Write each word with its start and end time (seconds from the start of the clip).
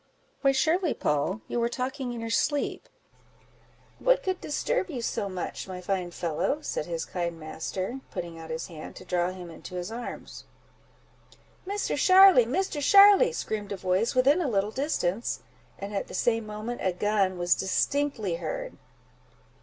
"Why 0.41 0.51
surely, 0.51 0.95
Poll, 0.95 1.41
you 1.47 1.59
were 1.59 1.69
talking 1.69 2.11
in 2.11 2.21
your 2.21 2.31
sleep; 2.31 2.89
what 3.99 4.23
could 4.23 4.41
disturb 4.41 4.89
you 4.89 4.99
so 4.99 5.29
much, 5.29 5.67
my 5.67 5.79
fine 5.79 6.09
fellow?" 6.09 6.63
said 6.63 6.87
his 6.87 7.05
kind 7.05 7.39
master, 7.39 7.99
putting 8.09 8.39
out 8.39 8.49
his 8.49 8.65
hand 8.65 8.95
to 8.95 9.05
draw 9.05 9.29
him 9.29 9.51
into 9.51 9.75
his 9.75 9.91
arms. 9.91 10.45
"Misser 11.67 11.97
Sharly! 11.97 12.47
Misser 12.47 12.81
Sharly!" 12.81 13.31
screamed 13.31 13.71
a 13.71 13.77
voice 13.77 14.15
within 14.15 14.41
a 14.41 14.47
little 14.49 14.71
distance, 14.71 15.41
and 15.77 15.93
at 15.93 16.07
the 16.07 16.15
same 16.15 16.47
moment 16.47 16.81
a 16.83 16.93
gun 16.93 17.37
was 17.37 17.53
distinctly 17.53 18.37
heard. 18.37 18.77